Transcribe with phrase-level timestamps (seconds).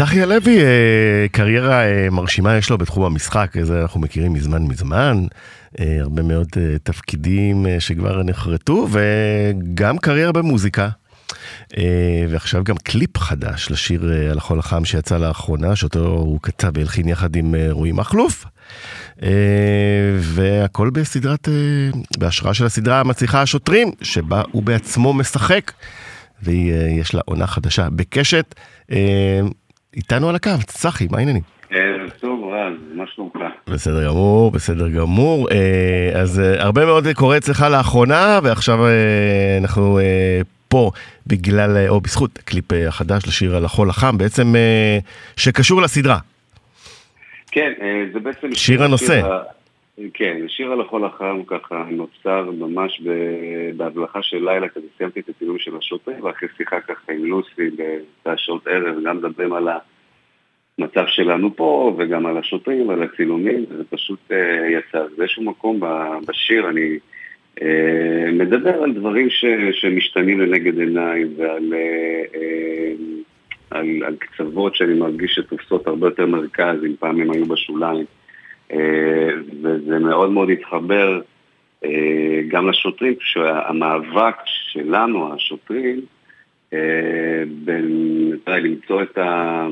[0.00, 5.26] צחי הלוי, אה, קריירה אה, מרשימה יש לו בתחום המשחק, זה אנחנו מכירים מזמן מזמן,
[5.80, 6.46] אה, הרבה מאוד
[6.82, 10.88] תפקידים שכבר נחרטו, וגם קריירה במוזיקה.
[12.30, 17.36] ועכשיו גם קליפ חדש לשיר על החול החם שיצא לאחרונה, שאותו הוא כתב והלחין יחד
[17.36, 18.44] עם רועי מכלוף.
[20.20, 21.48] והכל בסדרת,
[22.18, 25.72] בהשראה של הסדרה המצליחה השוטרים, שבה הוא בעצמו משחק.
[26.42, 28.54] ויש לה עונה חדשה בקשת.
[29.96, 31.42] איתנו על הקו, צחי, מה העניינים?
[31.70, 33.32] ערב טוב, רז, מה שלומך?
[33.66, 35.48] בסדר גמור, בסדר גמור.
[35.50, 39.98] אה, אז אה, הרבה מאוד קורה אצלך לאחרונה, ועכשיו אה, אנחנו
[40.68, 40.90] פה
[41.26, 44.54] בגלל, או בזכות הקליפ החדש לשיר על החול החם, בעצם
[45.36, 46.18] שקשור לסדרה.
[47.50, 47.72] כן,
[48.12, 48.54] זה בעצם...
[48.54, 49.22] שיר הנושא.
[50.14, 53.02] כן, שיר על החול החם ככה נוצר ממש
[53.76, 57.70] בהבלחה של לילה, כזה סיימתי את הטיול של השוטרים, ואחרי שיחה ככה עם לוסי
[58.26, 59.68] בשעות ערב, גם מדברים על
[60.78, 64.34] המצב שלנו פה, וגם על השוטרים ועל הצילומים, וזה פשוט uh,
[64.70, 65.04] יצא.
[65.16, 65.80] באיזשהו מקום
[66.28, 66.98] בשיר אני
[67.58, 67.62] uh,
[68.32, 71.72] מדבר על דברים ש, שמשתנים לנגד עיניי, ועל...
[71.72, 73.20] uh, uh,
[73.70, 78.04] על, על קצוות שאני מרגיש שתופסות הרבה יותר מרכז, אם פעם הם היו בשוליים.
[78.72, 79.30] אה,
[79.62, 81.20] וזה מאוד מאוד התחבר
[81.84, 86.00] אה, גם לשוטרים, שהמאבק שלנו, השוטרים,
[86.72, 86.78] אה,
[87.64, 87.86] בין,
[88.32, 89.66] יודע, למצוא את ה...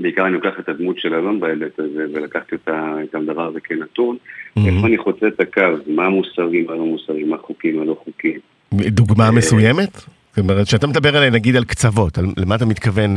[0.00, 4.16] בעיקר אני לוקח את הדמות של אלון בהיבט הזה, ולקחתי את הדבר הזה כנתון,
[4.56, 8.32] איפה אני חוצה את הקו, מה מוסרי, מה לא מוסרי, מה חוקי, מה לא חוקי.
[8.72, 9.92] דוגמה מסוימת?
[9.96, 13.14] זאת אומרת, כשאתה מדבר עליי נגיד על קצוות, על, למה אתה מתכוון?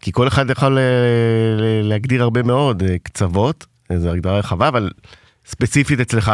[0.00, 0.78] כי כל אחד יכול
[1.82, 4.90] להגדיר הרבה מאוד קצוות, זו הגדרה רחבה, אבל
[5.46, 6.32] ספציפית אצלך,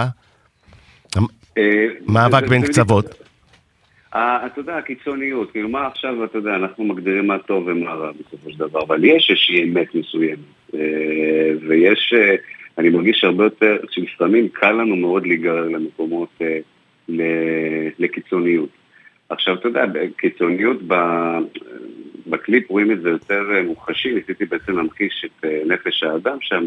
[1.58, 3.06] אה, מאבק בין קצוות.
[4.14, 8.10] אה, אתה יודע, הקיצוניות, כאילו מה עכשיו, אתה יודע, אנחנו מגדירים מה טוב ומה רע
[8.12, 10.38] בסופו של דבר, אבל יש איזושהי אמת מסוימת,
[10.74, 12.14] אה, ויש,
[12.78, 16.38] אני מרגיש הרבה יותר, שלפעמים קל לנו מאוד להיגרר למקומות,
[17.98, 18.68] לקיצוניות.
[19.28, 19.84] עכשיו, אתה יודע,
[20.16, 20.76] קיצוניות
[22.26, 26.66] בקליפ רואים את זה יותר מוחשי, ניסיתי בעצם להמחיש את נפש האדם שם,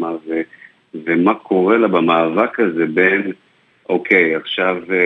[1.04, 3.32] ומה קורה לה במאבק הזה בין,
[3.88, 4.96] אוקיי, עכשיו, אה,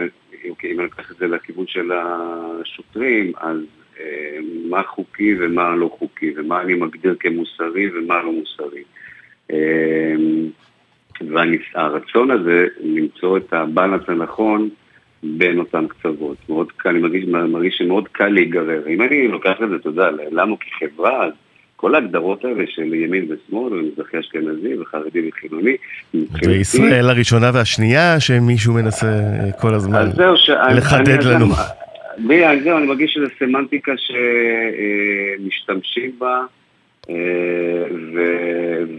[0.00, 0.06] אה,
[0.50, 3.58] אוקיי, אם אני אקח את זה לכיוון של השוטרים, אז
[4.00, 4.38] אה,
[4.68, 8.82] מה חוקי ומה לא חוקי, ומה אני מגדיר כמוסרי ומה לא מוסרי.
[11.20, 14.68] והרצון הזה למצוא את הבלנס הנכון
[15.22, 16.36] בין אותם קצוות.
[16.48, 18.88] מאוד קל, אני מרגיש, מרגיש שמאוד קל להיגרר.
[18.88, 21.28] אם אני לוקח את זה, אתה יודע, לנו כחברה,
[21.84, 25.76] כל ההגדרות האלה של ימין ושמאל, ומזרחי אשכנזי וחרדי וחילוני.
[26.42, 29.06] וישראל הראשונה והשנייה, שמישהו מנסה
[29.60, 30.06] כל הזמן
[30.76, 31.46] לחדד לנו.
[32.64, 33.92] זהו, אני מרגיש שזו סמנטיקה
[35.36, 36.40] שמשתמשים בה,
[37.10, 37.14] אה,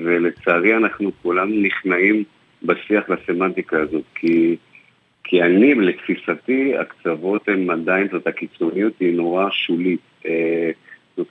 [0.03, 2.23] ולצערי אנחנו כולנו נכנעים
[2.63, 4.55] בשיח לסמנטיקה הזאת, כי...
[5.27, 9.99] כי אני, לתפיסתי, הקצוות הן עדיין, זאת הקיצוניות היא נורא שולית.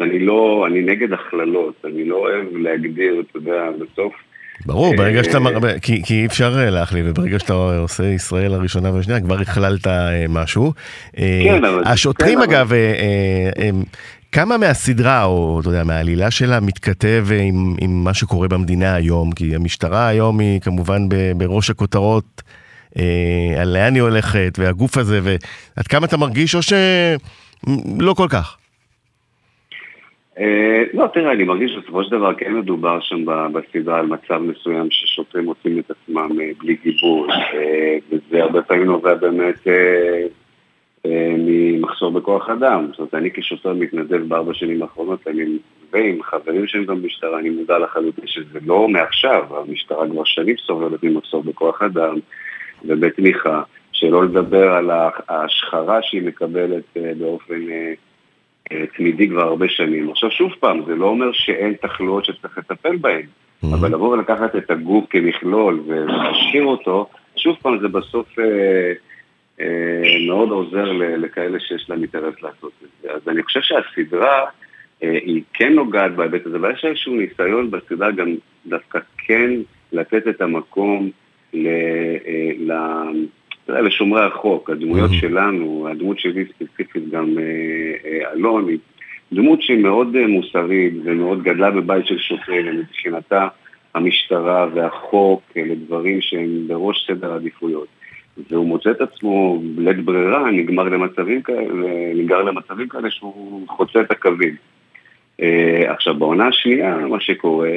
[0.00, 4.12] אה, זאת אני לא, אני נגד הכללות, אני לא אוהב להגדיר, אתה יודע, בסוף...
[4.66, 5.38] ברור, אה, ברגע שאתה,
[5.82, 10.24] כי, כי אי אפשר אה, להחליט, וברגע שאתה עושה ישראל הראשונה והשנייה, כבר הכללת אה,
[10.28, 10.72] משהו.
[11.16, 11.82] כן, אבל...
[11.86, 13.82] השוטרים כן, אגב, אבל...
[14.32, 19.32] כמה מהסדרה, או אתה יודע, מהעלילה שלה, מתכתב עם, עם מה שקורה במדינה היום?
[19.32, 22.42] כי המשטרה היום היא כמובן בראש הכותרות
[23.58, 28.56] על לאן היא הולכת, והגוף הזה, ועד כמה אתה מרגיש, או שלא כל כך?
[30.38, 34.90] אה, לא, תראה, אני מרגיש שבסופו של דבר כן מדובר שם בסדרה על מצב מסוים
[34.90, 39.66] ששוטרים מוצאים את עצמם אה, בלי גיבוי, אה, וזה הרבה פעמים נובע באמת
[41.38, 42.86] ממחסור בכוח אדם.
[42.90, 45.58] זאת אומרת, אני כשוטר מתנדב בארבע שנים האחרונות, אני
[45.92, 51.42] ועם חברים שלי במשטרה, אני מודע לחלוטין שזה לא מעכשיו, המשטרה כבר שנים סובלת ממחסור
[51.42, 52.14] בכוח אדם
[52.84, 53.62] ובתמיכה,
[53.92, 54.90] שלא לדבר על
[55.28, 57.60] ההשחרה שהיא מקבלת באופן...
[58.96, 60.10] תמידי כבר הרבה שנים.
[60.10, 63.66] עכשיו שוב פעם, זה לא אומר שאין תחלואות שצריך לטפל בהן, mm-hmm.
[63.74, 68.92] אבל לבוא ולקחת את הגוף כמכלול ולהשאיר אותו, שוב פעם זה בסוף אה,
[69.60, 73.12] אה, מאוד עוזר לכאלה שיש להם אינטרס לעשות את זה.
[73.12, 74.44] אז אני חושב שהסדרה
[75.02, 78.34] אה, היא כן נוגעת בהיבט הזה, אבל יש איזשהו ניסיון בסדרה גם
[78.66, 79.50] דווקא כן
[79.92, 81.10] לתת את המקום
[81.54, 81.66] ל...
[82.26, 82.72] אה, ל
[83.66, 85.20] תראה, לשומרי החוק, הדמויות mm-hmm.
[85.20, 87.44] שלנו, הדמות שלי ספציפית גם אה,
[88.04, 88.78] אה, אלון, היא
[89.32, 93.48] דמות שהיא מאוד אה, מוסרית ומאוד גדלה בבית של שוטרים, ומבחינתה
[93.94, 97.86] המשטרה והחוק אלה דברים שהם בראש סדר העדיפויות.
[98.50, 101.68] והוא מוצא את עצמו בלית ברירה, נגמר למצבים כאלה,
[102.14, 104.56] נגר למצבים כאלה שהוא חוצה את הקווים.
[105.86, 107.76] עכשיו, בעונה השנייה, מה שקורה,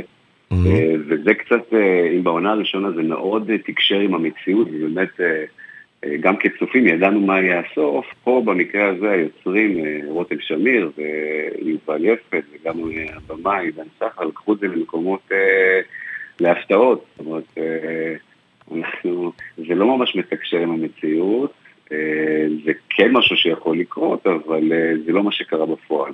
[1.07, 1.73] וזה קצת,
[2.15, 5.19] אם בעונה הראשונה זה מאוד תקשר עם המציאות, ובאמת...
[6.19, 9.77] גם כצופים ידענו מה יהיה הסוף, פה במקרה הזה היוצרים
[10.07, 12.79] רותם שמיר ויובל יפת וגם
[13.15, 15.31] הבמאי דן סחר לקחו את זה למקומות
[16.39, 17.57] להפתעות, זאת אומרת,
[18.75, 21.53] אנחנו, זה לא ממש מתקשר עם המציאות,
[22.65, 24.71] זה כן משהו שיכול לקרות, אבל
[25.05, 26.11] זה לא מה שקרה בפועל.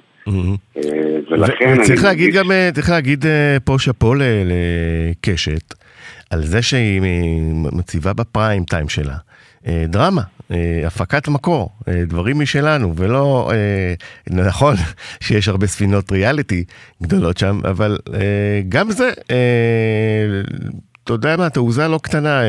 [1.31, 1.83] ולכן...
[1.83, 3.25] צריך להגיד גם, צריך להגיד
[3.63, 4.13] פה שאפו
[4.45, 5.73] לקשת,
[6.29, 7.01] על זה שהיא
[7.73, 9.15] מציבה בפריים טיים שלה.
[9.68, 10.21] דרמה,
[10.86, 13.51] הפקת מקור, דברים משלנו, ולא,
[14.30, 14.75] נכון
[15.24, 16.63] שיש הרבה ספינות ריאליטי
[17.04, 17.98] גדולות שם, אבל
[18.69, 19.10] גם זה,
[21.04, 22.42] אתה יודע מה, תעוזה לא קטנה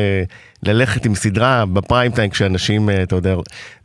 [0.62, 3.34] ללכת עם סדרה בפריים טיים כשאנשים, אתה יודע,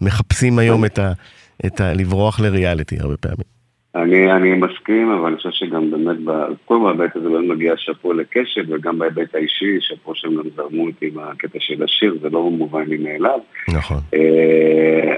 [0.01, 1.93] מחפשים היום את ה...
[1.93, 3.58] לברוח לריאליטי הרבה פעמים.
[3.95, 6.17] אני, אני מסכים, אבל אני חושב שגם באמת,
[6.65, 11.07] כל בהיבט הזה באמת מגיע שאפו לקשת, וגם בהיבט האישי, שאפו שהם גם זרמו אותי
[11.07, 13.39] עם הקטע של השיר, זה לא מובן לי מאליו.
[13.69, 13.97] נכון.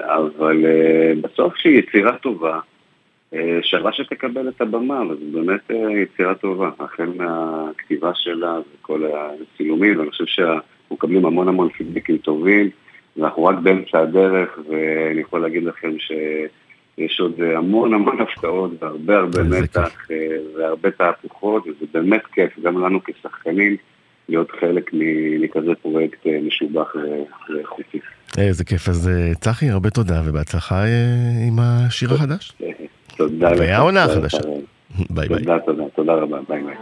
[0.05, 0.65] אבל
[1.21, 2.59] בסוף שהיא יצירה טובה,
[3.61, 5.71] שווה שתקבל את הבמה, וזו באמת
[6.03, 12.69] יצירה טובה, החל מהכתיבה שלה וכל הצילומים, ואני חושב שאנחנו מקבלים המון המון פידבקים טובים,
[13.17, 16.11] ואנחנו רק באמצע הדרך, ואני יכול להגיד לכם ש...
[16.97, 20.07] יש עוד המון המון הפתעות והרבה הרבה מתח
[20.57, 23.77] והרבה תהפוכות, וזה באמת כיף, גם לנו כשחקנים,
[24.29, 24.91] להיות חלק
[25.39, 26.95] מכזה פרויקט משובח
[27.49, 27.99] ואיכותי.
[28.37, 28.89] איזה כיף.
[28.89, 29.09] אז
[29.39, 30.83] צחי, הרבה תודה ובהצלחה
[31.47, 32.53] עם השיר החדש.
[33.17, 33.51] תודה.
[33.57, 34.37] והעונה החדשה.
[35.09, 35.39] ביי ביי.
[35.39, 36.75] תודה, תודה, תודה רבה, ביי ביי.